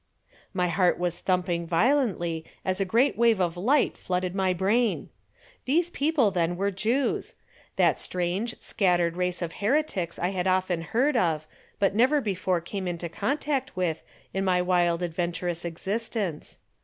My 0.51 0.67
heart 0.69 0.97
was 0.97 1.19
thumping 1.19 1.67
violently 1.67 2.43
as 2.65 2.81
a 2.81 2.85
great 2.85 3.19
wave 3.19 3.39
of 3.39 3.55
light 3.55 3.95
flooded 3.99 4.33
my 4.33 4.51
brain. 4.51 5.09
These 5.65 5.91
people 5.91 6.31
then 6.31 6.57
were 6.57 6.71
Jews 6.71 7.35
that 7.75 7.99
strange, 7.99 8.59
scattered 8.59 9.15
race 9.15 9.43
of 9.43 9.51
heretics 9.61 10.17
I 10.17 10.29
had 10.29 10.47
often 10.47 10.81
heard 10.81 11.15
of, 11.15 11.45
but 11.77 11.93
never 11.93 12.19
before 12.19 12.61
come 12.61 12.87
into 12.87 13.09
contact 13.09 13.75
with 13.75 14.01
in 14.33 14.43
my 14.43 14.59
wild 14.59 15.03
adventurous 15.03 15.63
existence. 15.63 16.57